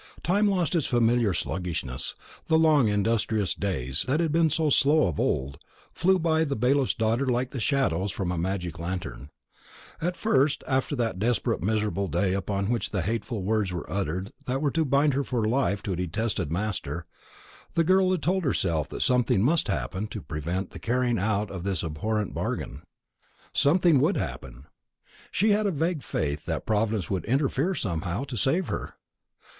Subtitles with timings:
[0.23, 2.15] Time lost its familiar sluggishness;
[2.47, 5.59] the long industrious days, that had been so slow of old,
[5.93, 9.29] flew by the bailiff's daughter like the shadows from a magic lantern.
[10.01, 14.31] At the first, after that desperate miserable day upon which the hateful words were uttered
[14.47, 17.05] that were to bind her for life to a detested master,
[17.75, 21.63] the girl had told herself that something must happen to prevent the carrying out of
[21.63, 22.81] this abhorrent bargain.
[23.53, 24.65] Something would happen.
[25.29, 28.95] She had a vague faith that Providence would interfere somehow to save her.